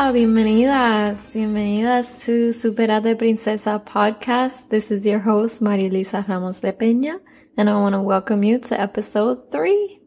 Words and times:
Hola, 0.00 0.12
bienvenidas, 0.12 1.32
bienvenidas 1.34 2.24
to 2.24 2.52
Superate 2.52 3.16
Princesa 3.16 3.84
podcast. 3.84 4.68
This 4.68 4.92
is 4.92 5.04
your 5.04 5.18
host, 5.18 5.60
Marielisa 5.60 6.24
Ramos 6.24 6.60
de 6.60 6.72
Peña, 6.72 7.18
and 7.56 7.68
I 7.68 7.72
want 7.72 7.94
to 7.94 8.00
welcome 8.00 8.44
you 8.44 8.60
to 8.60 8.80
episode 8.80 9.50
three. 9.50 10.00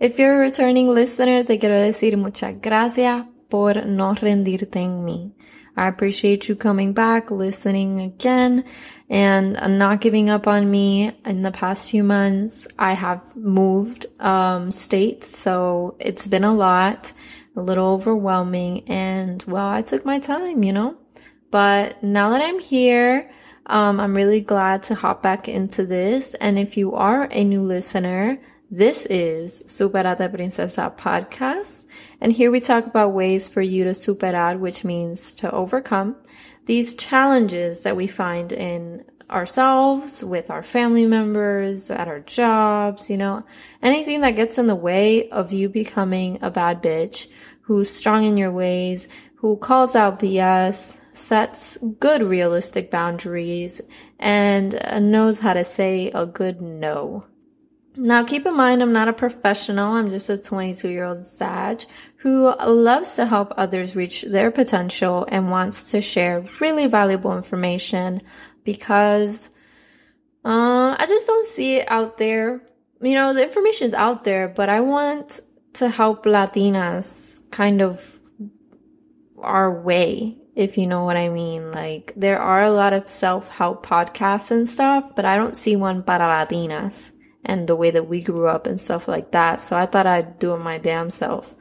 If 0.00 0.18
you're 0.18 0.34
a 0.34 0.38
returning 0.38 0.92
listener, 0.92 1.44
te 1.44 1.58
quiero 1.58 1.76
decir 1.76 2.16
muchas 2.16 2.60
gracias 2.60 3.24
por 3.48 3.86
no 3.86 4.12
rendirte 4.14 4.80
en 4.80 5.04
mí. 5.04 5.30
I 5.76 5.86
appreciate 5.86 6.48
you 6.48 6.56
coming 6.56 6.92
back, 6.92 7.30
listening 7.30 8.00
again, 8.00 8.64
and 9.08 9.56
not 9.78 10.00
giving 10.00 10.30
up 10.30 10.48
on 10.48 10.68
me. 10.68 11.12
In 11.24 11.42
the 11.42 11.52
past 11.52 11.92
few 11.92 12.02
months, 12.02 12.66
I 12.76 12.94
have 12.94 13.20
moved 13.36 14.06
um, 14.18 14.72
states, 14.72 15.38
so 15.38 15.94
it's 16.00 16.26
been 16.26 16.42
a 16.42 16.52
lot, 16.52 17.12
a 17.56 17.60
little 17.60 17.88
overwhelming, 17.88 18.88
and 18.88 19.42
well, 19.44 19.68
I 19.68 19.82
took 19.82 20.04
my 20.04 20.18
time, 20.18 20.64
you 20.64 20.72
know. 20.72 20.96
But 21.50 22.02
now 22.02 22.30
that 22.30 22.42
I'm 22.42 22.58
here, 22.58 23.30
um, 23.66 24.00
I'm 24.00 24.14
really 24.14 24.40
glad 24.40 24.84
to 24.84 24.94
hop 24.94 25.22
back 25.22 25.48
into 25.48 25.84
this. 25.84 26.34
And 26.34 26.58
if 26.58 26.76
you 26.76 26.94
are 26.94 27.28
a 27.30 27.44
new 27.44 27.62
listener, 27.62 28.38
this 28.70 29.04
is 29.04 29.62
Superate 29.66 30.32
Princesa 30.32 30.94
podcast. 30.96 31.84
And 32.20 32.32
here 32.32 32.50
we 32.50 32.60
talk 32.60 32.86
about 32.86 33.12
ways 33.12 33.48
for 33.48 33.60
you 33.60 33.84
to 33.84 33.90
superar, 33.90 34.58
which 34.58 34.82
means 34.84 35.34
to 35.36 35.50
overcome 35.50 36.16
these 36.64 36.94
challenges 36.94 37.82
that 37.82 37.96
we 37.96 38.06
find 38.06 38.52
in 38.52 39.04
ourselves, 39.32 40.24
with 40.24 40.50
our 40.50 40.62
family 40.62 41.06
members, 41.06 41.90
at 41.90 42.08
our 42.08 42.20
jobs, 42.20 43.10
you 43.10 43.16
know, 43.16 43.44
anything 43.82 44.20
that 44.20 44.36
gets 44.36 44.58
in 44.58 44.66
the 44.66 44.74
way 44.74 45.28
of 45.30 45.52
you 45.52 45.68
becoming 45.68 46.38
a 46.42 46.50
bad 46.50 46.82
bitch 46.82 47.28
who's 47.62 47.90
strong 47.90 48.24
in 48.24 48.36
your 48.36 48.50
ways, 48.50 49.08
who 49.36 49.56
calls 49.56 49.96
out 49.96 50.20
BS, 50.20 51.00
sets 51.10 51.76
good 51.98 52.22
realistic 52.22 52.90
boundaries, 52.90 53.80
and 54.18 54.74
uh, 54.74 54.98
knows 55.00 55.40
how 55.40 55.52
to 55.52 55.64
say 55.64 56.10
a 56.14 56.26
good 56.26 56.60
no. 56.60 57.24
Now, 57.94 58.24
keep 58.24 58.46
in 58.46 58.56
mind, 58.56 58.82
I'm 58.82 58.92
not 58.92 59.08
a 59.08 59.12
professional. 59.12 59.92
I'm 59.92 60.08
just 60.08 60.30
a 60.30 60.38
22 60.38 60.88
year 60.88 61.04
old 61.04 61.26
Sag 61.26 61.84
who 62.16 62.54
loves 62.64 63.14
to 63.16 63.26
help 63.26 63.52
others 63.56 63.94
reach 63.94 64.22
their 64.22 64.50
potential 64.50 65.26
and 65.28 65.50
wants 65.50 65.90
to 65.90 66.00
share 66.00 66.44
really 66.60 66.86
valuable 66.86 67.36
information 67.36 68.22
because 68.64 69.50
uh, 70.44 70.96
I 70.98 71.06
just 71.08 71.26
don't 71.26 71.46
see 71.46 71.76
it 71.76 71.90
out 71.90 72.18
there. 72.18 72.62
You 73.00 73.14
know, 73.14 73.34
the 73.34 73.42
information 73.42 73.88
is 73.88 73.94
out 73.94 74.24
there, 74.24 74.48
but 74.48 74.68
I 74.68 74.80
want 74.80 75.40
to 75.74 75.88
help 75.88 76.24
Latinas 76.24 77.40
kind 77.50 77.80
of 77.80 78.20
our 79.38 79.82
way, 79.82 80.38
if 80.54 80.78
you 80.78 80.86
know 80.86 81.04
what 81.04 81.16
I 81.16 81.28
mean. 81.28 81.72
Like, 81.72 82.12
there 82.16 82.40
are 82.40 82.62
a 82.62 82.72
lot 82.72 82.92
of 82.92 83.08
self 83.08 83.48
help 83.48 83.84
podcasts 83.84 84.50
and 84.50 84.68
stuff, 84.68 85.14
but 85.16 85.24
I 85.24 85.36
don't 85.36 85.56
see 85.56 85.76
one 85.76 86.02
para 86.02 86.26
Latinas 86.26 87.12
and 87.44 87.66
the 87.66 87.76
way 87.76 87.90
that 87.90 88.08
we 88.08 88.20
grew 88.20 88.46
up 88.46 88.66
and 88.66 88.80
stuff 88.80 89.08
like 89.08 89.32
that. 89.32 89.60
So 89.60 89.76
I 89.76 89.86
thought 89.86 90.06
I'd 90.06 90.38
do 90.38 90.54
it 90.54 90.58
my 90.58 90.78
damn 90.78 91.10
self. 91.10 91.54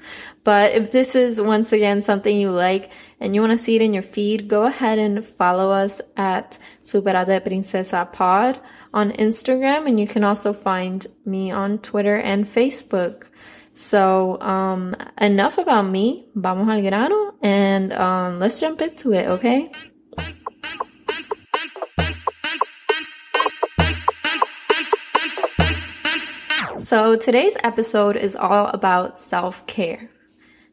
But 0.44 0.74
if 0.74 0.92
this 0.92 1.14
is 1.14 1.40
once 1.40 1.72
again 1.72 2.02
something 2.02 2.36
you 2.36 2.50
like 2.50 2.92
and 3.20 3.36
you 3.36 3.42
want 3.42 3.52
to 3.52 3.64
see 3.64 3.76
it 3.76 3.82
in 3.82 3.94
your 3.94 4.04
feed, 4.04 4.48
go 4.48 4.64
ahead 4.64 4.98
and 4.98 5.24
follow 5.24 5.70
us 5.70 6.02
at 6.18 6.58
Superate 6.84 7.44
Princesa 7.44 8.12
Pod 8.12 8.60
on 8.92 9.12
Instagram 9.12 9.88
and 9.88 10.00
you 10.00 10.08
can 10.08 10.24
also 10.24 10.52
find 10.52 11.06
me 11.26 11.52
on 11.52 11.78
Twitter 11.78 12.18
and 12.18 12.46
Facebook. 12.46 13.28
So, 13.74 14.42
um, 14.42 14.96
enough 15.20 15.58
about 15.60 15.84
me. 15.84 16.28
Vamos 16.36 16.68
al 16.68 16.82
grano 16.82 17.36
and, 17.42 17.94
um, 17.94 18.40
let's 18.40 18.60
jump 18.60 18.82
into 18.82 19.14
it, 19.14 19.28
okay? 19.28 19.72
So 26.78 27.16
today's 27.16 27.56
episode 27.64 28.18
is 28.18 28.36
all 28.36 28.68
about 28.68 29.18
self-care. 29.18 30.10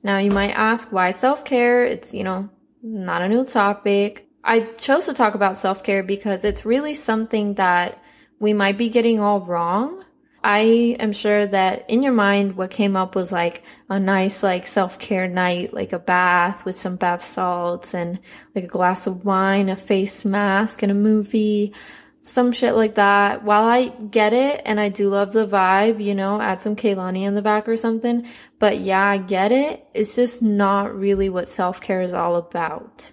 Now 0.03 0.19
you 0.19 0.31
might 0.31 0.53
ask 0.53 0.93
why 0.93 1.11
self-care? 1.11 1.85
It's, 1.85 2.15
you 2.15 2.25
know, 2.25 2.49
not 2.83 3.23
a 3.23 3.29
new 3.29 3.45
topic. 3.45 4.29
I 4.45 4.61
chose 4.61 5.07
to 5.07 5.15
talk 5.15 5.35
about 5.35 5.59
self-care 5.59 6.03
because 6.03 6.45
it's 6.45 6.65
really 6.65 6.95
something 6.95 7.55
that 7.55 8.03
we 8.39 8.53
might 8.53 8.79
be 8.79 8.89
getting 8.89 9.21
all 9.21 9.41
wrong. 9.41 10.05
I 10.43 10.97
am 11.01 11.13
sure 11.13 11.47
that 11.47 11.91
in 11.91 12.03
your 12.03 12.13
mind, 12.13 12.57
what 12.57 12.71
came 12.71 12.97
up 12.97 13.17
was 13.17 13.33
like 13.33 13.65
a 13.91 13.99
nice, 13.99 14.43
like 14.43 14.69
self-care 14.69 15.27
night, 15.27 15.75
like 15.75 15.93
a 15.93 15.99
bath 15.99 16.65
with 16.65 16.77
some 16.77 16.97
bath 16.97 17.23
salts 17.23 17.93
and 17.93 18.21
like 18.55 18.65
a 18.65 18.69
glass 18.69 19.09
of 19.09 19.25
wine, 19.25 19.69
a 19.69 19.77
face 19.77 20.25
mask 20.25 20.83
and 20.83 20.93
a 20.93 20.95
movie 20.95 21.75
some 22.25 22.53
shit 22.53 22.75
like 22.75 22.97
that. 22.97 23.43
While 23.43 23.65
I 23.65 23.89
get 23.89 24.33
it 24.33 24.63
and 24.67 24.79
I 24.79 24.89
do 24.89 25.09
love 25.09 25.33
the 25.33 25.47
vibe, 25.47 26.03
you 26.03 26.15
know, 26.15 26.41
add 26.41 26.61
some 26.61 26.77
Kehlani 26.77 27.23
in 27.23 27.35
the 27.35 27.43
back 27.43 27.69
or 27.69 27.77
something. 27.77 28.29
But 28.59 28.81
yeah, 28.81 29.07
I 29.07 29.19
get 29.19 29.53
it. 29.53 29.87
It's 29.95 30.15
just 30.15 30.43
not 30.43 30.95
really 30.95 31.29
what 31.29 31.49
self 31.49 31.81
care 31.81 32.03
is 32.03 32.13
all 32.13 32.37
about. 32.37 33.11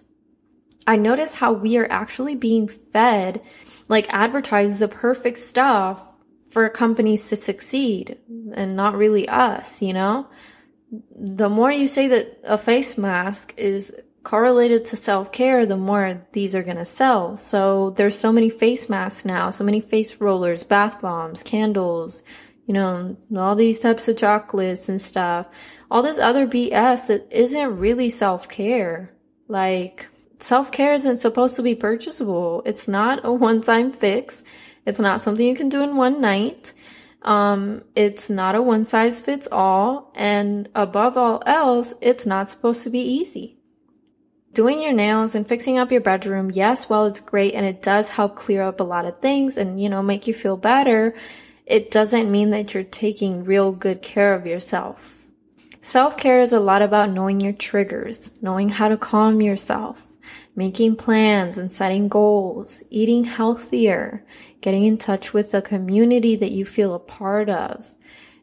I 0.88 0.98
notice 0.98 1.34
how 1.34 1.54
we 1.54 1.78
are 1.78 1.90
actually 1.90 2.36
being 2.36 2.68
fed, 2.68 3.42
like 3.90 4.14
advertises 4.14 4.80
the 4.80 4.88
perfect 4.88 5.40
stuff 5.40 6.04
for 6.52 6.70
companies 6.70 7.30
to 7.30 7.36
succeed 7.36 8.18
and 8.54 8.76
not 8.76 8.96
really 8.96 9.28
us, 9.28 9.82
you 9.82 9.94
know? 9.94 10.28
The 11.16 11.50
more 11.50 11.72
you 11.72 11.88
say 11.88 12.08
that 12.08 12.40
a 12.44 12.58
face 12.58 12.98
mask 12.98 13.54
is 13.58 13.96
correlated 14.26 14.84
to 14.86 14.96
self-care, 14.98 15.66
the 15.66 15.78
more 15.78 16.22
these 16.34 16.56
are 16.56 16.64
going 16.64 16.76
to 16.76 16.86
sell. 16.86 17.38
So 17.38 17.92
there's 17.92 18.18
so 18.18 18.34
many 18.34 18.50
face 18.50 18.90
masks 18.90 19.24
now, 19.24 19.52
so 19.52 19.64
many 19.64 19.80
face 19.80 20.20
rollers, 20.20 20.64
bath 20.64 21.00
bombs, 21.00 21.44
candles, 21.44 22.24
you 22.66 22.74
know, 22.74 23.16
all 23.38 23.56
these 23.56 23.80
types 23.80 24.08
of 24.08 24.18
chocolates 24.18 24.90
and 24.90 25.00
stuff. 25.00 25.48
All 25.90 26.02
this 26.02 26.18
other 26.18 26.48
BS 26.48 27.08
that 27.08 27.28
isn't 27.32 27.78
really 27.78 28.10
self-care. 28.10 29.14
Like, 29.48 30.08
self-care 30.40 30.94
isn't 30.94 31.20
supposed 31.20 31.56
to 31.58 31.62
be 31.62 31.76
purchasable. 31.76 32.64
It's 32.66 32.88
not 32.88 33.24
a 33.24 33.32
one-time 33.48 33.94
fix. 33.94 34.44
It's 34.88 35.00
not 35.00 35.22
something 35.22 35.46
you 35.46 35.56
can 35.56 35.70
do 35.70 35.84
in 35.84 35.96
one 35.96 36.20
night. 36.20 36.74
Um, 37.22 37.84
it's 37.96 38.30
not 38.30 38.56
a 38.56 38.62
one 38.62 38.86
size 38.86 39.22
fits 39.22 39.48
all. 39.52 40.12
And 40.16 40.68
above 40.74 41.16
all 41.16 41.44
else, 41.46 41.94
it's 42.02 42.26
not 42.26 42.50
supposed 42.50 42.84
to 42.84 42.90
be 42.90 43.00
easy 43.00 43.55
doing 44.56 44.82
your 44.82 44.94
nails 44.94 45.36
and 45.36 45.48
fixing 45.48 45.78
up 45.78 45.92
your 45.92 46.02
bedroom, 46.02 46.50
yes, 46.50 46.90
while 46.90 47.06
it's 47.06 47.22
great 47.22 47.54
and 47.54 47.66
it 47.66 47.84
does 47.84 48.10
help 48.10 48.36
clear 48.36 48.64
up 48.64 48.80
a 48.80 48.84
lot 48.84 49.06
of 49.06 49.20
things 49.20 49.58
and, 49.58 49.80
you 49.80 49.90
know, 49.90 50.02
make 50.02 50.26
you 50.26 50.34
feel 50.34 50.58
better, 50.58 51.14
it 51.68 51.92
doesn't 51.92 52.32
mean 52.32 52.50
that 52.52 52.74
you're 52.74 52.84
taking 52.84 53.44
real 53.44 53.72
good 53.72 54.02
care 54.02 54.34
of 54.34 54.48
yourself. 54.48 55.12
Self-care 55.82 56.42
is 56.42 56.54
a 56.54 56.60
lot 56.60 56.82
about 56.82 57.12
knowing 57.12 57.40
your 57.40 57.54
triggers, 57.54 58.32
knowing 58.42 58.70
how 58.70 58.88
to 58.88 58.98
calm 58.98 59.42
yourself, 59.42 60.04
making 60.56 60.96
plans 60.96 61.60
and 61.60 61.72
setting 61.72 62.08
goals, 62.08 62.82
eating 62.90 63.24
healthier, 63.24 64.26
getting 64.62 64.86
in 64.86 64.98
touch 64.98 65.34
with 65.34 65.52
the 65.52 65.62
community 65.62 66.36
that 66.38 66.52
you 66.52 66.66
feel 66.66 66.96
a 66.96 67.00
part 67.00 67.50
of. 67.50 67.92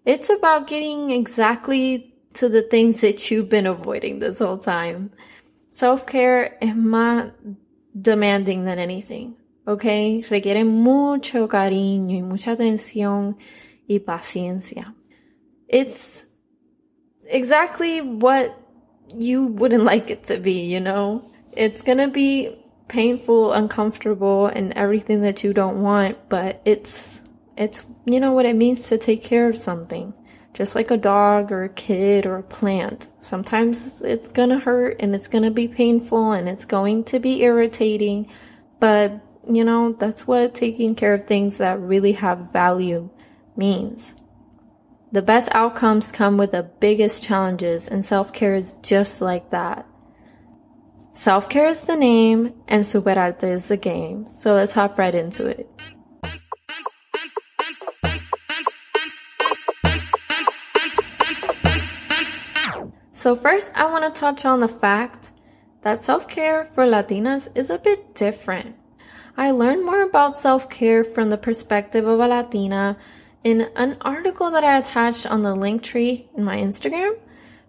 It's 0.05 0.31
about 0.31 0.69
getting 0.69 1.11
exactly 1.11 2.15
to 2.35 2.49
the 2.49 2.63
things 2.63 3.01
that 3.01 3.31
you've 3.31 3.49
been 3.49 3.67
avoiding 3.67 4.19
this 4.19 4.39
whole 4.39 4.59
time. 4.59 5.11
Self-care 5.73 6.59
es 6.61 6.77
más 6.77 7.33
demanding 7.95 8.65
than 8.65 8.79
anything, 8.79 9.35
okay? 9.67 10.23
Requiere 10.29 10.65
mucho 10.65 11.49
cariño 11.49 12.19
y 12.19 12.23
mucha 12.23 12.53
atención 12.53 13.37
y 13.89 13.99
paciencia. 14.01 14.95
It's 15.69 16.27
exactly 17.27 18.03
what 18.03 18.55
you 19.15 19.47
wouldn't 19.47 19.85
like 19.85 20.11
it 20.11 20.27
to 20.27 20.39
be, 20.39 20.67
you 20.67 20.81
know? 20.81 21.31
It's 21.57 21.83
gonna 21.83 22.09
be 22.09 22.59
painful, 22.89 23.53
uncomfortable, 23.53 24.47
and 24.47 24.75
everything 24.75 25.23
that 25.23 25.43
you 25.43 25.55
don't 25.55 25.83
want, 25.83 26.29
but 26.29 26.61
it's, 26.67 27.23
it's, 27.57 27.83
you 28.05 28.21
know 28.21 28.33
what 28.33 28.45
it 28.45 28.57
means 28.57 28.89
to 28.91 28.99
take 28.99 29.25
care 29.25 29.49
of 29.49 29.57
something 29.57 30.13
just 30.55 30.75
like 30.75 30.91
a 30.91 30.97
dog 30.97 31.51
or 31.51 31.65
a 31.65 31.69
kid 31.69 32.27
or 32.27 32.37
a 32.37 32.43
plant. 32.43 33.09
Sometimes 33.21 34.03
it's 34.03 34.29
gonna 34.29 34.59
hurt 34.59 34.97
and 35.01 35.15
it's 35.15 35.29
gonna 35.29 35.51
be 35.51 35.69
painful 35.69 36.33
and 36.33 36.49
it's 36.49 36.65
going 36.65 37.05
to 37.05 37.19
be 37.19 37.43
irritating, 37.43 38.31
but 38.81 39.21
you 39.49 39.65
know, 39.65 39.93
that's 39.93 40.27
what 40.27 40.55
taking 40.55 40.95
care 40.95 41.15
of 41.15 41.27
things 41.27 41.59
that 41.59 41.81
really 41.81 42.13
have 42.13 42.53
value 42.53 43.11
means. 43.57 44.15
The 45.11 45.23
best 45.23 45.49
outcomes 45.53 46.13
come 46.13 46.37
with 46.39 46.53
the 46.53 46.63
biggest 46.63 47.25
challenges 47.25 47.89
and 47.89 48.05
self-care 48.05 48.55
is 48.55 48.75
just 48.83 49.21
like 49.21 49.51
that. 49.51 49.87
Self-care 51.13 51.67
is 51.67 51.85
the 51.85 51.97
name 51.97 52.55
and 52.69 52.83
superarte 52.83 53.43
is 53.45 53.69
the 53.69 53.77
game. 53.77 54.27
So 54.27 54.55
let's 54.55 54.73
hop 54.73 54.99
right 54.99 55.15
into 55.15 55.47
it. 55.47 55.69
So 63.23 63.37
first, 63.37 63.71
I 63.77 63.87
want 63.87 64.03
to 64.13 64.21
touch 64.21 64.45
on 64.45 64.59
the 64.59 64.67
fact 64.67 65.31
that 65.83 66.05
self 66.05 66.27
care 66.27 66.65
for 66.75 66.85
Latinas 66.85 67.49
is 67.55 67.71
a 67.71 67.79
bit 67.79 68.17
different. 68.17 68.75
I 69.37 69.53
learned 69.53 69.87
more 69.87 70.03
about 70.03 70.41
self 70.41 70.69
care 70.69 71.05
from 71.05 71.31
the 71.31 71.39
perspective 71.39 72.05
of 72.05 72.19
a 72.19 72.27
Latina 72.27 72.97
in 73.45 73.71
an 73.77 73.97
article 74.01 74.51
that 74.51 74.65
I 74.65 74.77
attached 74.77 75.25
on 75.25 75.43
the 75.43 75.55
Linktree 75.55 76.35
in 76.37 76.43
my 76.43 76.57
Instagram, 76.57 77.17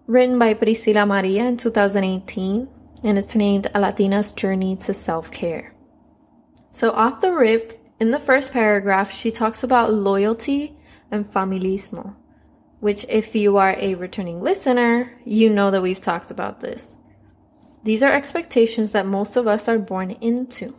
written 0.07 0.39
by 0.39 0.55
Priscila 0.55 1.05
Maria 1.05 1.45
in 1.45 1.57
2018, 1.57 2.67
and 3.03 3.19
it's 3.19 3.35
named 3.35 3.67
A 3.75 3.79
Latina's 3.79 4.33
Journey 4.33 4.75
to 4.77 4.91
Self 4.91 5.29
Care. 5.29 5.75
So, 6.71 6.89
off 6.89 7.21
the 7.21 7.31
rip, 7.31 7.79
in 7.99 8.09
the 8.09 8.17
first 8.17 8.53
paragraph, 8.53 9.11
she 9.11 9.29
talks 9.29 9.61
about 9.61 9.93
loyalty 9.93 10.75
and 11.11 11.31
familismo, 11.31 12.15
which, 12.83 13.05
if 13.07 13.33
you 13.33 13.55
are 13.55 13.73
a 13.79 13.95
returning 13.95 14.41
listener, 14.41 15.09
you 15.23 15.49
know 15.49 15.71
that 15.71 15.81
we've 15.81 16.01
talked 16.01 16.31
about 16.31 16.59
this. 16.59 16.97
These 17.81 18.03
are 18.03 18.11
expectations 18.11 18.91
that 18.91 19.05
most 19.05 19.37
of 19.37 19.47
us 19.47 19.69
are 19.69 19.79
born 19.79 20.11
into. 20.11 20.75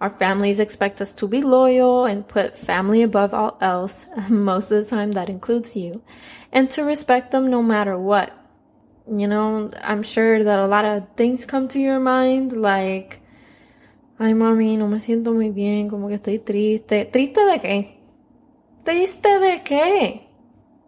Our 0.00 0.10
families 0.10 0.60
expect 0.60 1.00
us 1.00 1.12
to 1.14 1.26
be 1.26 1.42
loyal 1.42 2.04
and 2.04 2.22
put 2.22 2.56
family 2.56 3.02
above 3.02 3.34
all 3.34 3.58
else. 3.60 4.06
Most 4.30 4.70
of 4.70 4.84
the 4.84 4.88
time, 4.88 5.10
that 5.18 5.28
includes 5.28 5.74
you. 5.74 6.02
And 6.52 6.70
to 6.70 6.84
respect 6.84 7.32
them 7.32 7.50
no 7.50 7.64
matter 7.64 7.98
what. 7.98 8.30
You 9.10 9.26
know, 9.26 9.72
I'm 9.82 10.04
sure 10.04 10.44
that 10.44 10.60
a 10.60 10.68
lot 10.68 10.84
of 10.84 11.16
things 11.16 11.46
come 11.46 11.66
to 11.74 11.80
your 11.80 11.98
mind, 11.98 12.52
like, 12.52 13.20
ay 14.20 14.34
mami, 14.34 14.78
no 14.78 14.86
me 14.86 14.98
siento 14.98 15.34
muy 15.34 15.50
bien, 15.50 15.90
como 15.90 16.06
que 16.06 16.18
estoy 16.18 16.38
triste. 16.38 17.10
¿Triste 17.10 17.40
de 17.44 17.58
qué? 17.58 17.98
¿Triste 18.84 19.40
de 19.40 19.62
qué? 19.64 20.27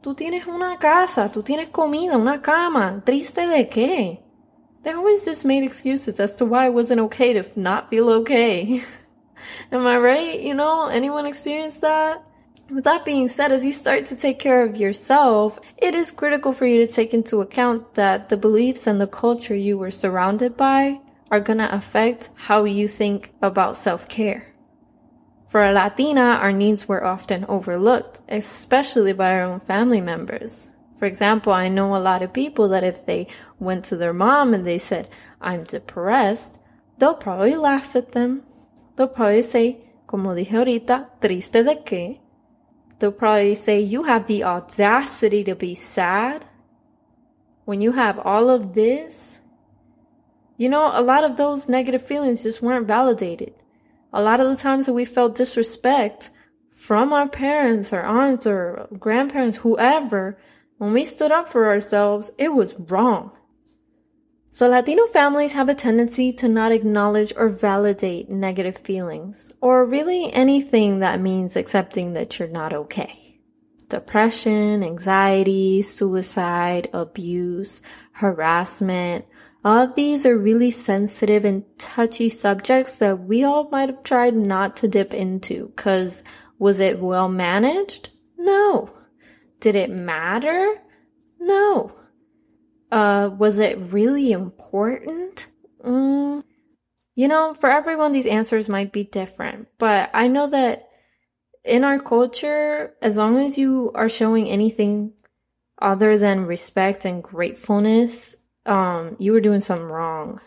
Tú 0.02 0.14
tienes 0.14 0.46
una 0.46 0.78
casa, 0.78 1.30
tú 1.30 1.42
tienes 1.42 1.68
comida, 1.68 2.16
una 2.16 2.40
cama. 2.40 3.02
¿Triste 3.04 3.46
de 3.46 3.68
qué? 3.68 4.22
They 4.82 4.92
always 4.92 5.26
just 5.26 5.44
made 5.44 5.62
excuses 5.62 6.18
as 6.18 6.36
to 6.36 6.46
why 6.46 6.68
it 6.68 6.72
wasn't 6.72 7.00
okay 7.00 7.34
to 7.34 7.44
not 7.54 7.90
feel 7.90 8.08
okay. 8.08 8.82
Am 9.72 9.86
I 9.86 9.98
right? 9.98 10.40
You 10.40 10.54
know, 10.54 10.86
anyone 10.86 11.26
experience 11.26 11.80
that? 11.80 12.22
With 12.70 12.84
that 12.84 13.04
being 13.04 13.28
said, 13.28 13.52
as 13.52 13.62
you 13.62 13.74
start 13.74 14.06
to 14.06 14.16
take 14.16 14.38
care 14.38 14.64
of 14.64 14.78
yourself, 14.78 15.60
it 15.76 15.94
is 15.94 16.10
critical 16.10 16.52
for 16.52 16.64
you 16.64 16.86
to 16.86 16.90
take 16.90 17.12
into 17.12 17.42
account 17.42 17.92
that 17.94 18.30
the 18.30 18.38
beliefs 18.38 18.86
and 18.86 18.98
the 18.98 19.06
culture 19.06 19.56
you 19.56 19.76
were 19.76 19.90
surrounded 19.90 20.56
by 20.56 20.98
are 21.30 21.40
gonna 21.40 21.68
affect 21.72 22.30
how 22.36 22.64
you 22.64 22.88
think 22.88 23.34
about 23.42 23.76
self-care. 23.76 24.49
For 25.50 25.62
a 25.62 25.72
Latina, 25.72 26.38
our 26.40 26.52
needs 26.52 26.88
were 26.88 27.04
often 27.04 27.44
overlooked, 27.48 28.20
especially 28.28 29.12
by 29.12 29.34
our 29.34 29.42
own 29.42 29.60
family 29.60 30.00
members. 30.00 30.70
For 30.98 31.04
example, 31.04 31.52
I 31.52 31.68
know 31.68 31.94
a 31.94 31.98
lot 31.98 32.22
of 32.22 32.32
people 32.32 32.68
that 32.68 32.84
if 32.84 33.04
they 33.04 33.26
went 33.58 33.84
to 33.86 33.96
their 33.98 34.14
mom 34.14 34.54
and 34.54 34.66
they 34.66 34.78
said, 34.78 35.10
I'm 35.38 35.64
depressed, 35.64 36.58
they'll 36.96 37.14
probably 37.14 37.56
laugh 37.56 37.94
at 37.94 38.12
them 38.12 38.44
they'll 39.00 39.08
probably 39.08 39.40
say, 39.40 39.78
como 40.06 40.34
dije 40.34 40.52
ahorita, 40.52 41.08
triste 41.22 41.64
de 41.64 41.76
qué? 41.76 42.20
They'll 42.98 43.12
probably 43.12 43.54
say, 43.54 43.80
you 43.80 44.02
have 44.02 44.26
the 44.26 44.44
audacity 44.44 45.42
to 45.44 45.54
be 45.54 45.74
sad 45.74 46.44
when 47.64 47.80
you 47.80 47.92
have 47.92 48.18
all 48.18 48.50
of 48.50 48.74
this. 48.74 49.40
You 50.58 50.68
know, 50.68 50.90
a 50.92 51.00
lot 51.00 51.24
of 51.24 51.38
those 51.38 51.66
negative 51.66 52.06
feelings 52.06 52.42
just 52.42 52.60
weren't 52.60 52.86
validated. 52.86 53.54
A 54.12 54.22
lot 54.22 54.40
of 54.40 54.48
the 54.48 54.56
times 54.56 54.86
that 54.86 54.92
we 54.92 55.04
felt 55.04 55.34
disrespect 55.34 56.30
from 56.74 57.12
our 57.12 57.28
parents 57.28 57.92
or 57.92 58.02
aunts 58.02 58.46
or 58.46 58.88
grandparents, 58.98 59.58
whoever, 59.58 60.38
when 60.78 60.92
we 60.92 61.04
stood 61.04 61.30
up 61.30 61.48
for 61.48 61.66
ourselves, 61.66 62.30
it 62.38 62.48
was 62.48 62.74
wrong. 62.78 63.32
So 64.52 64.68
Latino 64.68 65.06
families 65.06 65.52
have 65.52 65.68
a 65.68 65.74
tendency 65.74 66.32
to 66.34 66.48
not 66.48 66.72
acknowledge 66.72 67.32
or 67.36 67.48
validate 67.48 68.28
negative 68.28 68.78
feelings, 68.78 69.52
or 69.60 69.84
really 69.84 70.32
anything 70.32 70.98
that 71.00 71.20
means 71.20 71.54
accepting 71.54 72.14
that 72.14 72.38
you're 72.38 72.48
not 72.48 72.72
okay. 72.72 73.38
Depression, 73.88 74.82
anxiety, 74.82 75.82
suicide, 75.82 76.90
abuse, 76.92 77.80
harassment, 78.12 79.24
all 79.64 79.84
of 79.84 79.94
these 79.94 80.24
are 80.24 80.36
really 80.36 80.70
sensitive 80.70 81.44
and 81.44 81.64
touchy 81.78 82.30
subjects 82.30 82.98
that 82.98 83.20
we 83.20 83.44
all 83.44 83.68
might 83.70 83.90
have 83.90 84.02
tried 84.02 84.34
not 84.34 84.76
to 84.76 84.88
dip 84.88 85.12
into, 85.12 85.72
cause 85.76 86.22
was 86.58 86.80
it 86.80 86.98
well 86.98 87.28
managed? 87.28 88.10
No. 88.38 88.90
Did 89.60 89.76
it 89.76 89.90
matter? 89.90 90.76
No. 91.38 91.92
Uh, 92.90 93.30
was 93.36 93.58
it 93.58 93.78
really 93.92 94.32
important? 94.32 95.46
Mm, 95.84 96.42
you 97.14 97.28
know, 97.28 97.54
for 97.54 97.70
everyone, 97.70 98.12
these 98.12 98.26
answers 98.26 98.68
might 98.68 98.92
be 98.92 99.04
different, 99.04 99.68
but 99.78 100.10
I 100.14 100.28
know 100.28 100.48
that 100.48 100.88
in 101.64 101.84
our 101.84 101.98
culture, 101.98 102.94
as 103.02 103.16
long 103.16 103.38
as 103.38 103.58
you 103.58 103.90
are 103.94 104.08
showing 104.08 104.48
anything 104.48 105.12
other 105.80 106.18
than 106.18 106.46
respect 106.46 107.04
and 107.04 107.22
gratefulness, 107.22 108.36
um, 108.66 109.16
you 109.18 109.32
were 109.32 109.40
doing 109.40 109.60
something 109.60 109.86
wrong. 109.86 110.40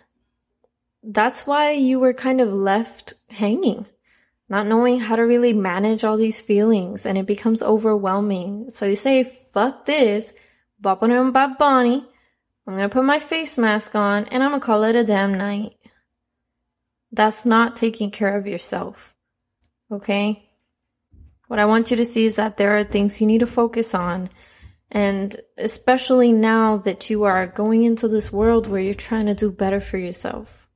That's 1.03 1.45
why 1.45 1.71
you 1.71 1.99
were 1.99 2.13
kind 2.13 2.39
of 2.39 2.53
left 2.53 3.15
hanging, 3.29 3.85
not 4.47 4.67
knowing 4.67 4.99
how 4.99 5.15
to 5.15 5.23
really 5.23 5.53
manage 5.53 6.03
all 6.03 6.17
these 6.17 6.41
feelings, 6.41 7.05
and 7.05 7.17
it 7.17 7.25
becomes 7.25 7.61
overwhelming. 7.61 8.69
So 8.69 8.85
you 8.85 8.95
say, 8.95 9.23
fuck 9.53 9.85
this, 9.85 10.33
bop 10.79 11.03
on 11.03 11.31
Bad 11.31 11.57
Bunny. 11.57 12.05
I'm 12.65 12.75
gonna 12.75 12.89
put 12.89 13.03
my 13.03 13.19
face 13.19 13.57
mask 13.57 13.95
on 13.95 14.25
and 14.25 14.41
I'm 14.41 14.51
gonna 14.51 14.61
call 14.61 14.83
it 14.83 14.95
a 14.95 15.03
damn 15.03 15.33
night. 15.33 15.73
That's 17.11 17.45
not 17.45 17.75
taking 17.75 18.09
care 18.09 18.37
of 18.37 18.47
yourself. 18.47 19.13
Okay? 19.91 20.49
What 21.47 21.59
I 21.59 21.65
want 21.65 21.91
you 21.91 21.97
to 21.97 22.05
see 22.05 22.25
is 22.25 22.35
that 22.35 22.57
there 22.57 22.77
are 22.77 22.83
things 22.83 23.19
you 23.19 23.27
need 23.27 23.41
to 23.41 23.47
focus 23.47 23.93
on. 23.93 24.29
And 24.93 25.35
especially 25.57 26.31
now 26.31 26.77
that 26.77 27.09
you 27.09 27.23
are 27.23 27.47
going 27.47 27.83
into 27.83 28.07
this 28.07 28.31
world 28.31 28.67
where 28.67 28.79
you're 28.79 28.93
trying 28.93 29.25
to 29.25 29.33
do 29.33 29.51
better 29.51 29.81
for 29.81 29.97
yourself. 29.97 30.69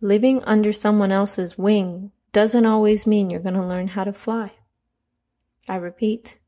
Living 0.00 0.42
under 0.44 0.72
someone 0.72 1.12
else's 1.12 1.58
wing 1.58 2.12
doesn't 2.32 2.64
always 2.64 3.06
mean 3.06 3.28
you're 3.28 3.40
going 3.40 3.56
to 3.56 3.66
learn 3.66 3.88
how 3.88 4.04
to 4.04 4.12
fly. 4.12 4.52
I 5.68 5.76
repeat, 5.76 6.38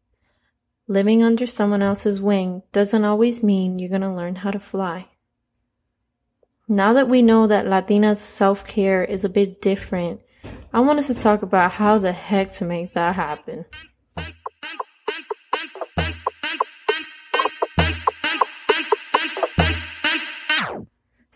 Living 0.91 1.23
under 1.23 1.47
someone 1.47 1.83
else's 1.83 2.21
wing 2.21 2.65
doesn't 2.73 3.05
always 3.05 3.45
mean 3.45 3.79
you're 3.79 3.89
going 3.89 4.01
to 4.01 4.11
learn 4.11 4.35
how 4.35 4.51
to 4.51 4.59
fly. 4.59 5.07
Now 6.67 6.95
that 6.95 7.09
we 7.09 7.23
know 7.23 7.47
that 7.47 7.69
Latina's 7.69 8.19
self 8.19 8.67
care 8.67 9.05
is 9.05 9.25
a 9.25 9.29
bit 9.29 9.61
different, 9.61 10.21
I 10.73 10.81
want 10.81 10.99
us 10.99 11.07
to 11.07 11.15
talk 11.15 11.43
about 11.43 11.71
how 11.71 11.99
the 11.99 12.11
heck 12.11 12.55
to 12.55 12.65
make 12.65 12.95
that 12.95 13.15
happen. 13.15 13.67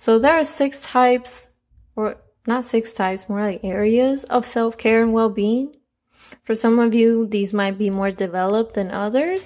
So 0.04 0.18
there 0.18 0.36
are 0.36 0.44
six 0.44 0.82
types, 0.82 1.48
or 1.96 2.18
not 2.46 2.66
six 2.66 2.92
types, 2.92 3.26
more 3.26 3.40
like 3.40 3.64
areas 3.64 4.24
of 4.24 4.44
self 4.44 4.76
care 4.76 5.00
and 5.00 5.14
well 5.14 5.30
being. 5.30 5.74
For 6.42 6.54
some 6.54 6.78
of 6.78 6.92
you, 6.92 7.26
these 7.26 7.54
might 7.54 7.78
be 7.78 7.88
more 7.88 8.10
developed 8.10 8.74
than 8.74 8.90
others. 8.90 9.42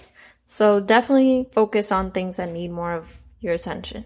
So 0.47 0.81
definitely 0.81 1.49
focus 1.53 1.93
on 1.93 2.11
things 2.11 2.39
that 2.39 2.51
need 2.51 2.73
more 2.73 2.93
of 2.93 3.07
your 3.39 3.55
attention. 3.55 4.05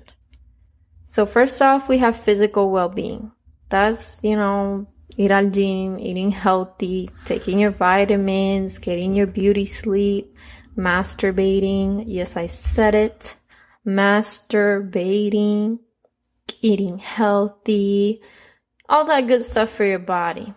So 1.06 1.24
first 1.24 1.62
off, 1.62 1.88
we 1.88 1.96
have 2.04 2.18
physical 2.18 2.70
well-being. 2.70 3.32
That's, 3.70 4.20
you 4.22 4.36
know, 4.36 4.86
eat 5.16 5.30
al 5.30 5.48
gym, 5.48 5.98
eating 5.98 6.32
healthy, 6.32 7.08
taking 7.24 7.60
your 7.60 7.70
vitamins, 7.70 8.76
getting 8.76 9.14
your 9.14 9.26
beauty 9.26 9.64
sleep, 9.64 10.36
masturbating. 10.76 12.04
Yes, 12.08 12.36
I 12.36 12.46
said 12.46 12.94
it. 12.94 13.36
Masturbating, 13.86 15.78
eating 16.60 16.98
healthy, 16.98 18.22
all 18.88 19.04
that 19.06 19.26
good 19.26 19.44
stuff 19.44 19.70
for 19.70 19.84
your 19.84 19.98
body. 19.98 20.52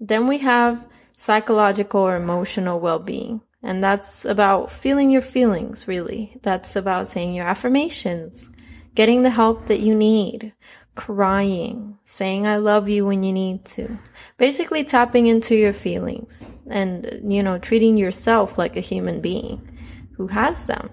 Then 0.00 0.26
we 0.26 0.38
have 0.38 0.84
psychological 1.16 2.00
or 2.00 2.16
emotional 2.16 2.80
well-being. 2.80 3.42
And 3.62 3.84
that's 3.84 4.24
about 4.24 4.70
feeling 4.70 5.10
your 5.10 5.20
feelings, 5.20 5.86
really. 5.86 6.38
That's 6.42 6.76
about 6.76 7.08
saying 7.08 7.34
your 7.34 7.46
affirmations, 7.46 8.50
getting 8.94 9.22
the 9.22 9.28
help 9.28 9.66
that 9.66 9.80
you 9.80 9.94
need, 9.94 10.54
crying, 10.94 11.98
saying 12.04 12.46
I 12.46 12.56
love 12.56 12.88
you 12.88 13.04
when 13.04 13.22
you 13.22 13.34
need 13.34 13.66
to. 13.66 13.98
Basically 14.38 14.82
tapping 14.82 15.26
into 15.26 15.54
your 15.54 15.74
feelings 15.74 16.48
and, 16.70 17.20
you 17.22 17.42
know, 17.42 17.58
treating 17.58 17.98
yourself 17.98 18.56
like 18.56 18.76
a 18.76 18.80
human 18.80 19.20
being 19.20 19.78
who 20.16 20.26
has 20.26 20.66
them. 20.66 20.90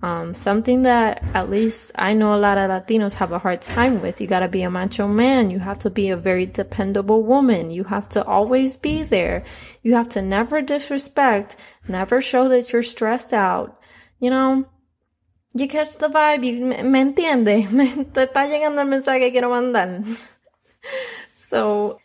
Um, 0.00 0.32
something 0.32 0.82
that 0.82 1.24
at 1.34 1.50
least 1.50 1.90
I 1.94 2.14
know 2.14 2.34
a 2.34 2.38
lot 2.38 2.56
of 2.56 2.70
Latinos 2.70 3.14
have 3.14 3.32
a 3.32 3.38
hard 3.38 3.62
time 3.62 4.00
with. 4.00 4.20
You 4.20 4.28
gotta 4.28 4.48
be 4.48 4.62
a 4.62 4.70
macho 4.70 5.08
man. 5.08 5.50
You 5.50 5.58
have 5.58 5.80
to 5.80 5.90
be 5.90 6.10
a 6.10 6.16
very 6.16 6.46
dependable 6.46 7.22
woman. 7.22 7.70
You 7.70 7.84
have 7.84 8.08
to 8.10 8.24
always 8.24 8.76
be 8.76 9.02
there. 9.02 9.44
You 9.82 9.94
have 9.94 10.08
to 10.10 10.22
never 10.22 10.62
disrespect, 10.62 11.56
never 11.88 12.22
show 12.22 12.48
that 12.48 12.72
you're 12.72 12.84
stressed 12.84 13.32
out. 13.32 13.80
You 14.20 14.30
know, 14.30 14.66
You 15.54 15.66
catch 15.66 15.96
the 15.96 16.08
vibe, 16.08 16.44
you, 16.44 16.64
me, 16.64 17.00
entiende, 17.00 17.68
me, 17.72 18.04
te 18.04 18.22
está 18.22 18.46
llegando 18.46 18.82
el 18.82 18.88
mensaje 18.88 19.18
que 19.18 19.32
quiero 19.32 19.48
mandar. 19.50 20.02
so, 21.48 21.98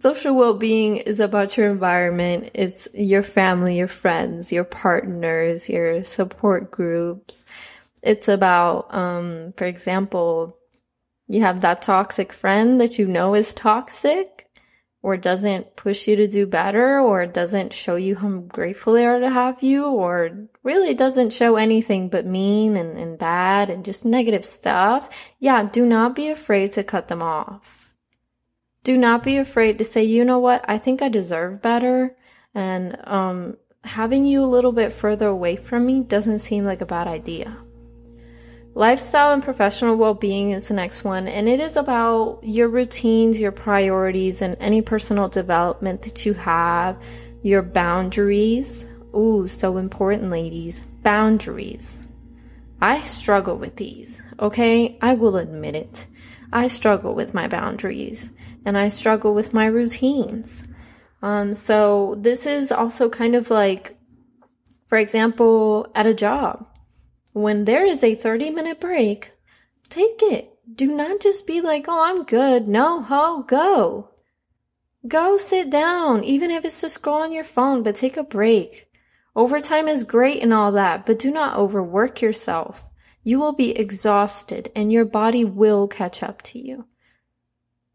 social 0.00 0.34
well-being 0.34 0.98
is 0.98 1.20
about 1.20 1.56
your 1.56 1.70
environment. 1.70 2.50
It's 2.54 2.88
your 2.94 3.22
family, 3.22 3.76
your 3.78 3.88
friends, 3.88 4.52
your 4.52 4.64
partners, 4.64 5.68
your 5.68 6.04
support 6.04 6.70
groups. 6.70 7.44
It's 8.02 8.28
about, 8.28 8.94
um, 8.94 9.52
for 9.56 9.64
example, 9.64 10.56
you 11.28 11.42
have 11.42 11.60
that 11.60 11.82
toxic 11.82 12.32
friend 12.32 12.80
that 12.80 12.98
you 12.98 13.06
know 13.06 13.34
is 13.34 13.54
toxic 13.54 14.48
or 15.02 15.16
doesn't 15.16 15.76
push 15.76 16.06
you 16.06 16.16
to 16.16 16.28
do 16.28 16.46
better 16.46 17.00
or 17.00 17.26
doesn't 17.26 17.72
show 17.72 17.96
you 17.96 18.14
how 18.14 18.28
grateful 18.28 18.92
they 18.92 19.04
are 19.04 19.18
to 19.18 19.30
have 19.30 19.62
you 19.62 19.86
or 19.86 20.48
really 20.62 20.94
doesn't 20.94 21.32
show 21.32 21.56
anything 21.56 22.08
but 22.08 22.24
mean 22.24 22.76
and, 22.76 22.96
and 22.96 23.18
bad 23.18 23.68
and 23.68 23.84
just 23.84 24.04
negative 24.04 24.44
stuff, 24.44 25.10
yeah, 25.40 25.64
do 25.64 25.84
not 25.84 26.14
be 26.14 26.28
afraid 26.28 26.72
to 26.72 26.84
cut 26.84 27.08
them 27.08 27.22
off. 27.22 27.81
Do 28.84 28.96
not 28.96 29.22
be 29.22 29.36
afraid 29.36 29.78
to 29.78 29.84
say, 29.84 30.02
you 30.02 30.24
know 30.24 30.38
what, 30.38 30.64
I 30.68 30.78
think 30.78 31.02
I 31.02 31.08
deserve 31.08 31.62
better 31.62 32.16
and 32.54 32.96
um, 33.06 33.56
having 33.84 34.24
you 34.24 34.44
a 34.44 34.46
little 34.46 34.72
bit 34.72 34.92
further 34.92 35.28
away 35.28 35.56
from 35.56 35.86
me 35.86 36.00
doesn't 36.00 36.40
seem 36.40 36.64
like 36.64 36.80
a 36.80 36.86
bad 36.86 37.06
idea. 37.06 37.56
Lifestyle 38.74 39.32
and 39.32 39.42
professional 39.42 39.96
well-being 39.96 40.52
is 40.52 40.68
the 40.68 40.74
next 40.74 41.04
one, 41.04 41.28
and 41.28 41.46
it 41.46 41.60
is 41.60 41.76
about 41.76 42.40
your 42.42 42.68
routines, 42.68 43.38
your 43.38 43.52
priorities, 43.52 44.40
and 44.40 44.56
any 44.60 44.80
personal 44.80 45.28
development 45.28 46.00
that 46.02 46.24
you 46.24 46.32
have, 46.32 46.96
your 47.42 47.60
boundaries. 47.60 48.86
Ooh, 49.14 49.46
so 49.46 49.76
important, 49.76 50.30
ladies. 50.30 50.80
Boundaries. 51.02 51.98
I 52.82 53.02
struggle 53.02 53.56
with 53.56 53.76
these, 53.76 54.20
okay? 54.40 54.98
I 55.00 55.14
will 55.14 55.36
admit 55.36 55.76
it. 55.76 56.06
I 56.52 56.66
struggle 56.66 57.14
with 57.14 57.32
my 57.32 57.46
boundaries, 57.46 58.30
and 58.64 58.76
I 58.76 58.88
struggle 58.88 59.34
with 59.34 59.54
my 59.54 59.66
routines. 59.66 60.64
Um, 61.22 61.54
so 61.54 62.16
this 62.18 62.44
is 62.44 62.72
also 62.72 63.08
kind 63.08 63.36
of 63.36 63.50
like, 63.50 63.96
for 64.88 64.98
example, 64.98 65.92
at 65.94 66.08
a 66.08 66.12
job 66.12 66.66
when 67.32 67.66
there 67.66 67.86
is 67.86 68.02
a 68.02 68.16
30 68.16 68.50
minute 68.50 68.80
break, 68.80 69.30
take 69.88 70.20
it. 70.20 70.48
Do 70.74 70.92
not 70.92 71.20
just 71.20 71.46
be 71.46 71.60
like, 71.60 71.86
oh, 71.86 72.02
I'm 72.02 72.24
good. 72.24 72.66
No, 72.66 73.00
ho, 73.00 73.44
go. 73.46 74.10
Go 75.06 75.36
sit 75.36 75.70
down, 75.70 76.24
even 76.24 76.50
if 76.50 76.64
it's 76.64 76.80
to 76.80 76.88
scroll 76.88 77.22
on 77.22 77.32
your 77.32 77.44
phone, 77.44 77.84
but 77.84 77.94
take 77.94 78.16
a 78.16 78.24
break. 78.24 78.88
Overtime 79.34 79.88
is 79.88 80.04
great 80.04 80.42
and 80.42 80.52
all 80.52 80.72
that, 80.72 81.06
but 81.06 81.18
do 81.18 81.30
not 81.30 81.56
overwork 81.56 82.20
yourself. 82.20 82.84
You 83.24 83.38
will 83.38 83.52
be 83.52 83.70
exhausted 83.70 84.70
and 84.74 84.92
your 84.92 85.04
body 85.04 85.44
will 85.44 85.88
catch 85.88 86.22
up 86.22 86.42
to 86.42 86.58
you. 86.58 86.86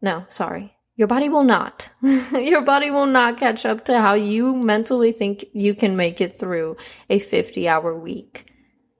No, 0.00 0.24
sorry. 0.28 0.74
Your 0.96 1.06
body 1.06 1.28
will 1.28 1.44
not. 1.44 1.88
your 2.32 2.62
body 2.62 2.90
will 2.90 3.06
not 3.06 3.38
catch 3.38 3.64
up 3.64 3.84
to 3.84 4.00
how 4.00 4.14
you 4.14 4.56
mentally 4.56 5.12
think 5.12 5.44
you 5.52 5.74
can 5.74 5.96
make 5.96 6.20
it 6.20 6.38
through 6.38 6.76
a 7.08 7.20
50 7.20 7.68
hour 7.68 7.96
week. 7.96 8.50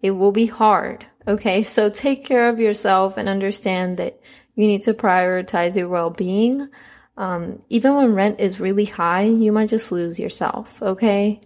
It 0.01 0.13
will 0.13 0.31
be 0.31 0.47
hard. 0.47 1.05
Okay. 1.27 1.65
So 1.65 1.91
take 1.91 2.25
care 2.25 2.49
of 2.49 2.61
yourself 2.61 3.17
and 3.17 3.29
understand 3.29 3.97
that 3.97 4.21
you 4.55 4.69
need 4.69 4.83
to 4.83 4.95
prioritize 4.95 5.77
your 5.77 5.89
well-being. 5.89 6.69
Um, 7.17 7.61
even 7.69 7.97
when 7.97 8.15
rent 8.15 8.39
is 8.39 8.61
really 8.61 8.85
high, 8.85 9.23
you 9.23 9.51
might 9.51 9.69
just 9.69 9.91
lose 9.91 10.21
yourself. 10.21 10.81
Okay. 10.81 11.41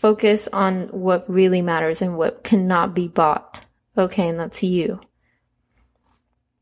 Focus 0.00 0.48
on 0.52 0.88
what 0.88 1.30
really 1.30 1.62
matters 1.62 2.02
and 2.02 2.16
what 2.16 2.44
cannot 2.44 2.94
be 2.94 3.08
bought. 3.08 3.64
Okay. 3.96 4.28
And 4.28 4.38
that's 4.38 4.62
you. 4.62 5.00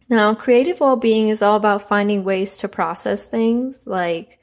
Now, 0.08 0.34
creative 0.34 0.80
well-being 0.80 1.30
is 1.30 1.40
all 1.40 1.56
about 1.56 1.88
finding 1.88 2.22
ways 2.22 2.58
to 2.58 2.68
process 2.68 3.26
things 3.26 3.86
like, 3.86 4.38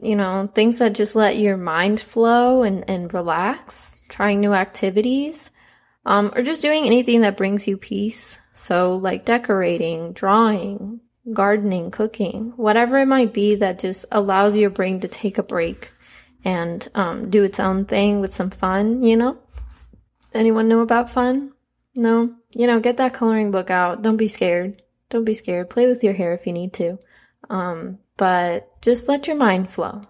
you 0.00 0.14
know, 0.14 0.48
things 0.54 0.78
that 0.78 0.94
just 0.94 1.16
let 1.16 1.36
your 1.36 1.56
mind 1.56 1.98
flow 1.98 2.62
and, 2.62 2.88
and 2.88 3.12
relax, 3.12 3.98
trying 4.08 4.38
new 4.38 4.52
activities, 4.52 5.50
um, 6.06 6.32
or 6.32 6.42
just 6.42 6.62
doing 6.62 6.84
anything 6.84 7.22
that 7.22 7.36
brings 7.36 7.66
you 7.66 7.76
peace. 7.76 8.38
So 8.52 8.96
like 8.96 9.24
decorating, 9.24 10.12
drawing, 10.12 11.00
gardening, 11.32 11.90
cooking, 11.90 12.52
whatever 12.56 12.98
it 12.98 13.06
might 13.06 13.34
be 13.34 13.56
that 13.56 13.80
just 13.80 14.06
allows 14.12 14.54
your 14.54 14.70
brain 14.70 15.00
to 15.00 15.08
take 15.08 15.38
a 15.38 15.42
break 15.42 15.90
and 16.44 16.86
um, 16.94 17.30
do 17.30 17.44
its 17.44 17.60
own 17.60 17.84
thing 17.84 18.20
with 18.20 18.34
some 18.34 18.50
fun, 18.50 19.02
you 19.02 19.16
know? 19.16 19.38
Anyone 20.34 20.68
know 20.68 20.80
about 20.80 21.10
fun? 21.10 21.52
No? 21.94 22.34
You 22.54 22.66
know, 22.66 22.80
get 22.80 22.98
that 22.98 23.14
coloring 23.14 23.50
book 23.50 23.70
out. 23.70 24.02
Don't 24.02 24.16
be 24.16 24.28
scared. 24.28 24.82
Don't 25.10 25.24
be 25.24 25.34
scared. 25.34 25.70
Play 25.70 25.86
with 25.86 26.04
your 26.04 26.12
hair 26.12 26.34
if 26.34 26.46
you 26.46 26.52
need 26.52 26.72
to. 26.74 26.98
Um, 27.50 27.98
but 28.16 28.80
just 28.82 29.08
let 29.08 29.26
your 29.26 29.36
mind 29.36 29.70
flow. 29.70 30.02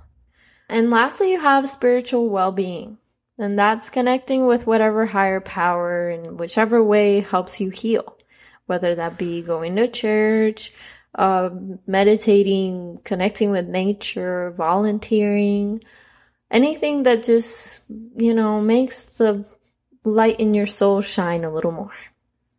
And 0.69 0.91
lastly, 0.91 1.33
you 1.33 1.41
have 1.41 1.69
spiritual 1.69 2.29
well-being. 2.29 2.99
And 3.39 3.59
that's 3.59 3.91
connecting 3.91 4.47
with 4.47 4.67
whatever 4.67 5.07
higher 5.07 5.41
power 5.41 6.11
in 6.11 6.37
whichever 6.37 6.83
way 6.83 7.21
helps 7.21 7.61
you 7.61 7.71
heal. 7.71 8.19
Whether 8.67 8.97
that 8.97 9.17
be 9.17 9.43
going 9.43 9.77
to 9.77 9.89
church, 9.89 10.75
uh, 11.15 11.51
meditating, 11.87 13.01
connecting 13.05 13.51
with 13.51 13.67
nature, 13.67 14.51
volunteering, 14.57 15.83
anything 16.51 17.05
that 17.05 17.23
just, 17.23 17.83
you 18.17 18.35
know, 18.35 18.61
makes 18.61 19.05
the 19.05 19.45
light 20.05 20.41
in 20.41 20.55
your 20.55 20.67
soul 20.67 21.01
shine 21.01 21.45
a 21.45 21.53
little 21.53 21.73
more. 21.73 21.93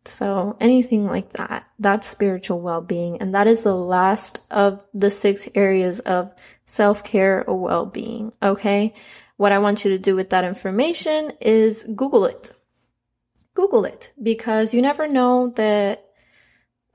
So 0.04 0.56
anything 0.60 1.06
like 1.06 1.34
that, 1.34 1.66
that's 1.78 2.08
spiritual 2.08 2.60
well-being. 2.60 3.20
And 3.20 3.34
that 3.34 3.46
is 3.46 3.62
the 3.62 3.74
last 3.74 4.40
of 4.50 4.84
the 4.94 5.10
six 5.10 5.48
areas 5.54 6.00
of 6.00 6.32
self-care 6.66 7.44
or 7.48 7.58
well-being. 7.58 8.32
Okay. 8.42 8.94
What 9.36 9.52
I 9.52 9.58
want 9.58 9.84
you 9.84 9.90
to 9.92 9.98
do 9.98 10.16
with 10.16 10.30
that 10.30 10.44
information 10.44 11.32
is 11.40 11.84
Google 11.84 12.24
it. 12.26 12.52
Google 13.54 13.84
it 13.84 14.12
because 14.22 14.72
you 14.72 14.80
never 14.80 15.08
know 15.08 15.50
that 15.56 16.04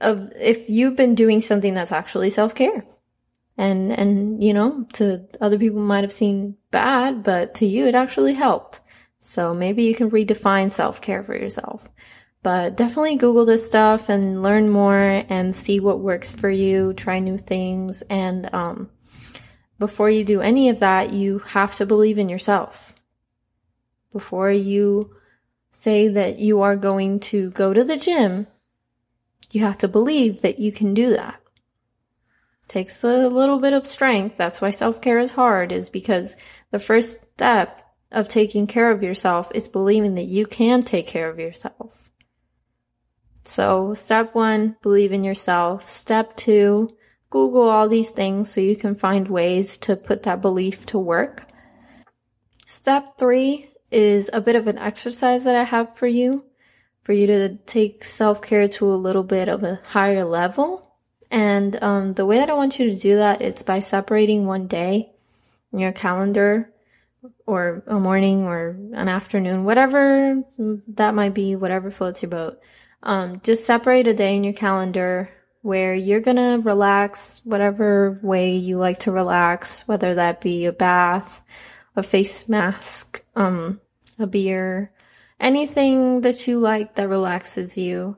of 0.02 0.32
if 0.40 0.70
you've 0.70 0.96
been 0.96 1.16
doing 1.16 1.42
something 1.42 1.74
that's 1.74 1.92
actually 1.92 2.30
self-care. 2.30 2.86
And, 3.58 3.92
and, 3.92 4.44
you 4.44 4.54
know, 4.54 4.86
to 4.94 5.26
other 5.40 5.58
people 5.58 5.80
might 5.80 6.04
have 6.04 6.12
seemed 6.12 6.56
bad, 6.72 7.24
but 7.24 7.56
to 7.56 7.66
you 7.66 7.88
it 7.88 7.96
actually 7.96 8.34
helped. 8.34 8.82
So 9.20 9.54
maybe 9.54 9.84
you 9.84 9.96
can 9.96 10.12
redefine 10.12 10.72
self-care 10.72 11.24
for 11.24 11.36
yourself. 11.36 11.88
But 12.44 12.76
definitely 12.76 13.16
Google 13.16 13.46
this 13.46 13.66
stuff 13.66 14.10
and 14.10 14.44
learn 14.44 14.70
more 14.70 15.00
and 15.00 15.56
see 15.56 15.80
what 15.80 16.00
works 16.00 16.34
for 16.34 16.50
you, 16.50 16.94
try 16.94 17.20
new 17.20 17.38
things 17.38 18.04
and, 18.10 18.54
um, 18.54 18.90
before 19.78 20.10
you 20.10 20.24
do 20.24 20.40
any 20.40 20.70
of 20.70 20.80
that, 20.80 21.12
you 21.12 21.40
have 21.40 21.76
to 21.76 21.86
believe 21.86 22.18
in 22.18 22.30
yourself. 22.30 22.94
Before 24.12 24.50
you 24.50 25.16
say 25.72 26.08
that 26.08 26.40
you 26.40 26.62
are 26.62 26.78
going 26.78 27.20
to 27.22 27.50
go 27.52 27.74
to 27.74 27.84
the 27.84 27.98
gym, 27.98 28.48
you 29.52 29.62
have 29.62 29.78
to 29.80 29.90
believe 29.90 30.42
that 30.42 30.60
you 30.60 30.72
can 30.72 30.94
do 30.94 31.10
that. 31.12 31.42
Takes 32.68 33.04
a 33.04 33.28
little 33.28 33.60
bit 33.60 33.74
of 33.74 33.86
strength. 33.86 34.38
That's 34.38 34.60
why 34.60 34.72
self-care 34.72 35.20
is 35.20 35.32
hard 35.32 35.72
is 35.72 35.90
because 35.90 36.36
the 36.72 36.80
first 36.80 37.22
step 37.36 37.82
of 38.12 38.28
taking 38.28 38.66
care 38.68 38.92
of 38.92 39.04
yourself 39.04 39.52
is 39.54 39.68
believing 39.68 40.16
that 40.16 40.26
you 40.26 40.46
can 40.46 40.82
take 40.82 41.08
care 41.08 41.30
of 41.30 41.40
yourself. 41.40 41.94
So 43.44 43.94
step 43.94 44.34
one, 44.34 44.76
believe 44.82 45.12
in 45.12 45.24
yourself. 45.24 45.90
Step 45.90 46.36
two, 46.36 46.98
Google 47.30 47.70
all 47.70 47.88
these 47.88 48.10
things 48.10 48.52
so 48.52 48.62
you 48.62 48.76
can 48.76 48.96
find 48.96 49.28
ways 49.28 49.78
to 49.78 49.96
put 49.96 50.24
that 50.24 50.42
belief 50.42 50.86
to 50.88 50.98
work. 50.98 51.48
Step 52.66 53.20
three 53.20 53.70
is 53.92 54.30
a 54.34 54.42
bit 54.42 54.56
of 54.56 54.68
an 54.68 54.80
exercise 54.80 55.44
that 55.44 55.56
I 55.56 55.64
have 55.64 55.96
for 55.98 56.08
you, 56.08 56.46
for 57.04 57.14
you 57.14 57.28
to 57.28 57.58
take 57.58 58.04
self-care 58.04 58.68
to 58.70 58.88
a 58.88 58.96
little 58.96 59.24
bit 59.24 59.50
of 59.50 59.64
a 59.64 59.80
higher 59.86 60.26
level. 60.26 60.85
And 61.36 61.78
um, 61.84 62.14
the 62.14 62.26
way 62.26 62.38
that 62.38 62.50
I 62.50 62.54
want 62.54 62.80
you 62.80 62.92
to 62.92 62.96
do 62.96 63.18
that 63.18 63.42
is 63.42 63.62
by 63.62 63.82
separating 63.82 64.46
one 64.46 64.68
day 64.68 65.12
in 65.74 65.80
your 65.80 65.92
calendar 65.92 66.72
or 67.46 67.84
a 67.88 68.00
morning 68.00 68.46
or 68.46 68.70
an 68.70 69.10
afternoon, 69.10 69.66
whatever 69.66 70.42
that 70.88 71.14
might 71.14 71.34
be, 71.34 71.58
whatever 71.58 71.92
floats 71.92 72.22
your 72.22 72.30
boat. 72.30 72.62
Um, 73.04 73.42
just 73.44 73.66
separate 73.66 74.08
a 74.08 74.14
day 74.14 74.38
in 74.38 74.46
your 74.46 74.54
calendar 74.54 75.30
where 75.62 75.94
you're 75.94 76.22
gonna 76.22 76.60
relax 76.60 77.42
whatever 77.44 78.18
way 78.24 78.56
you 78.56 78.78
like 78.78 79.00
to 79.00 79.12
relax, 79.12 79.86
whether 79.90 80.16
that 80.16 80.40
be 80.40 80.68
a 80.68 80.72
bath, 80.72 81.42
a 81.98 82.04
face 82.04 82.48
mask, 82.48 83.22
um, 83.36 83.82
a 84.18 84.26
beer, 84.26 84.90
anything 85.38 86.22
that 86.22 86.48
you 86.48 86.60
like 86.62 86.96
that 86.96 87.10
relaxes 87.10 87.78
you. 87.78 88.16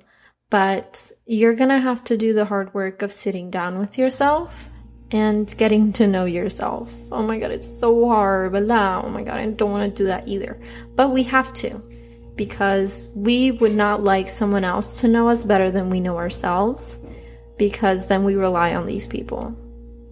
But 0.50 1.12
you're 1.26 1.56
gonna 1.56 1.80
have 1.80 2.04
to 2.06 2.18
do 2.18 2.34
the 2.34 2.46
hard 2.46 2.74
work 2.74 3.02
of 3.02 3.12
sitting 3.12 3.50
down 3.52 3.80
with 3.80 3.98
yourself 3.98 4.70
and 5.12 5.54
getting 5.58 5.94
to 5.94 6.08
know 6.08 6.26
yourself. 6.26 6.94
Oh 7.12 7.22
my 7.24 7.38
god, 7.40 7.52
it's 7.52 7.80
so 7.80 8.08
hard, 8.08 8.52
but 8.54 8.64
oh 8.64 9.10
my 9.10 9.24
god, 9.24 9.38
I 9.38 9.46
don't 9.48 9.72
want 9.72 9.96
to 9.96 10.04
do 10.04 10.08
that 10.08 10.28
either. 10.28 10.60
But 10.96 11.10
we 11.12 11.24
have 11.24 11.54
to. 11.56 11.82
because 12.36 13.10
we 13.16 13.52
would 13.52 13.76
not 13.76 14.04
like 14.04 14.30
someone 14.30 14.64
else 14.64 15.02
to 15.02 15.08
know 15.08 15.28
us 15.28 15.44
better 15.44 15.72
than 15.72 15.90
we 15.90 16.00
know 16.00 16.18
ourselves 16.18 17.00
because 17.58 18.08
then 18.08 18.24
we 18.24 18.36
rely 18.36 18.76
on 18.76 18.86
these 18.86 19.08
people. 19.08 19.56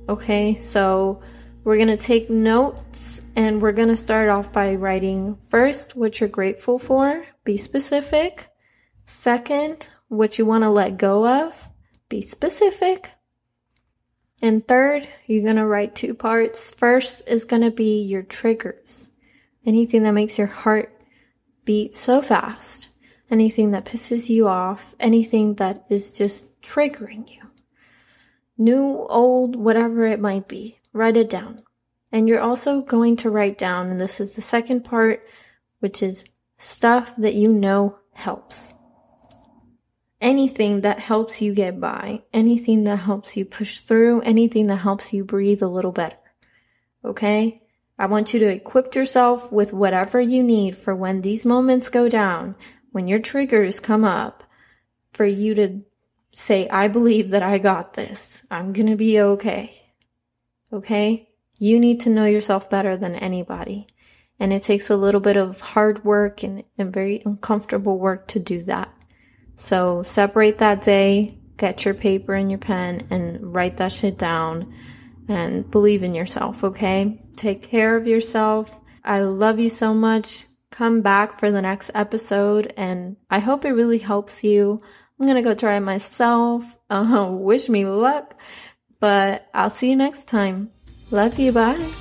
Okay, 0.09 0.55
so 0.55 1.21
we're 1.63 1.77
gonna 1.77 1.97
take 1.97 2.29
notes 2.29 3.21
and 3.35 3.61
we're 3.61 3.71
gonna 3.71 3.95
start 3.95 4.29
off 4.29 4.51
by 4.51 4.75
writing 4.75 5.37
first 5.49 5.95
what 5.95 6.19
you're 6.19 6.29
grateful 6.29 6.79
for, 6.79 7.25
be 7.43 7.57
specific. 7.57 8.49
Second, 9.05 9.89
what 10.07 10.38
you 10.38 10.45
wanna 10.45 10.71
let 10.71 10.97
go 10.97 11.27
of, 11.27 11.69
be 12.09 12.21
specific. 12.21 13.12
And 14.41 14.67
third, 14.67 15.07
you're 15.25 15.45
gonna 15.45 15.67
write 15.67 15.95
two 15.95 16.13
parts. 16.13 16.71
First 16.71 17.24
is 17.27 17.45
gonna 17.45 17.71
be 17.71 18.03
your 18.03 18.24
triggers. 18.24 19.07
Anything 19.65 20.03
that 20.03 20.12
makes 20.12 20.38
your 20.38 20.47
heart 20.47 21.01
beat 21.63 21.95
so 21.95 22.21
fast. 22.21 22.89
Anything 23.31 23.71
that 23.71 23.85
pisses 23.85 24.29
you 24.29 24.47
off. 24.47 24.93
Anything 25.00 25.55
that 25.55 25.85
is 25.89 26.12
just 26.12 26.62
triggering 26.62 27.27
you 27.33 27.41
new, 28.57 29.05
old, 29.09 29.55
whatever 29.55 30.05
it 30.05 30.19
might 30.19 30.47
be. 30.47 30.79
Write 30.93 31.17
it 31.17 31.29
down. 31.29 31.62
And 32.12 32.27
you're 32.27 32.41
also 32.41 32.81
going 32.81 33.17
to 33.17 33.29
write 33.29 33.57
down, 33.57 33.89
and 33.89 34.00
this 34.00 34.19
is 34.19 34.35
the 34.35 34.41
second 34.41 34.85
part, 34.85 35.25
which 35.79 36.01
is 36.01 36.25
stuff 36.57 37.12
that 37.17 37.33
you 37.33 37.51
know 37.51 38.00
helps. 38.13 38.74
Anything 40.25 40.82
that 40.82 40.98
helps 40.98 41.39
you 41.39 41.53
get 41.53 41.79
by, 41.79 42.24
anything 42.34 42.86
that 42.86 42.96
helps 42.98 43.38
you 43.38 43.46
push 43.46 43.77
through, 43.77 44.22
anything 44.22 44.65
that 44.67 44.77
helps 44.77 45.13
you 45.13 45.24
breathe 45.24 45.62
a 45.62 45.67
little 45.67 45.91
better. 45.91 46.17
Okay? 47.03 47.62
I 48.00 48.08
want 48.08 48.34
you 48.34 48.39
to 48.39 48.50
equip 48.50 48.96
yourself 48.96 49.51
with 49.51 49.72
whatever 49.72 50.20
you 50.20 50.41
need 50.41 50.77
for 50.77 50.96
when 50.96 51.22
these 51.22 51.46
moments 51.46 51.89
go 51.89 52.10
down, 52.10 52.55
when 52.91 53.08
your 53.08 53.20
triggers 53.20 53.79
come 53.79 54.03
up, 54.03 54.44
for 55.13 55.27
you 55.27 55.53
to 55.53 55.82
say, 56.34 56.67
I 56.70 56.88
believe 56.88 57.29
that 57.29 57.44
I 57.44 57.60
got 57.60 57.94
this. 57.94 58.44
I'm 58.50 58.74
going 58.74 58.88
to 58.88 58.96
be 58.96 59.22
okay. 59.22 59.79
Okay? 60.74 61.29
You 61.60 61.79
need 61.79 62.01
to 62.01 62.10
know 62.10 62.25
yourself 62.25 62.67
better 62.67 62.98
than 62.98 63.13
anybody. 63.13 63.86
And 64.39 64.51
it 64.51 64.63
takes 64.63 64.89
a 64.89 64.98
little 64.98 65.22
bit 65.22 65.38
of 65.38 65.62
hard 65.62 66.03
work 66.03 66.41
and, 66.41 66.63
and 66.79 66.91
very 66.91 67.22
uncomfortable 67.24 68.00
work 68.00 68.27
to 68.29 68.39
do 68.39 68.63
that. 68.63 68.91
So 69.55 70.03
separate 70.03 70.59
that 70.59 70.81
day, 70.81 71.38
get 71.57 71.85
your 71.85 71.93
paper 71.93 72.33
and 72.33 72.50
your 72.50 72.59
pen 72.59 73.07
and 73.09 73.53
write 73.53 73.77
that 73.77 73.91
shit 73.91 74.17
down 74.17 74.74
and 75.27 75.69
believe 75.69 76.03
in 76.03 76.13
yourself, 76.13 76.63
okay? 76.63 77.21
Take 77.35 77.63
care 77.63 77.95
of 77.95 78.07
yourself. 78.07 78.77
I 79.03 79.21
love 79.21 79.59
you 79.59 79.69
so 79.69 79.93
much. 79.93 80.45
Come 80.71 81.01
back 81.01 81.39
for 81.39 81.51
the 81.51 81.62
next 81.62 81.91
episode 81.93 82.74
and 82.75 83.15
I 83.29 83.39
hope 83.39 83.65
it 83.65 83.71
really 83.71 84.00
helps 84.00 84.43
you. 84.43 84.81
I'm 85.19 85.27
gonna 85.27 85.41
go 85.41 85.53
try 85.53 85.77
it 85.77 85.81
myself. 85.81 86.63
Uh, 86.88 87.29
wish 87.31 87.67
me 87.67 87.83
luck. 87.83 88.35
But 89.00 89.47
I'll 89.55 89.71
see 89.71 89.89
you 89.89 89.95
next 89.95 90.27
time. 90.27 90.69
Love 91.09 91.39
you. 91.39 91.51
Bye. 91.51 91.91